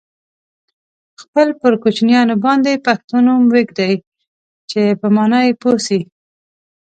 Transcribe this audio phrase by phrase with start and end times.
[1.21, 3.95] خپل پر کوچنیانو باندي پښتو نوم ویږدوی
[4.69, 5.99] چې په مانا یې پوه سی.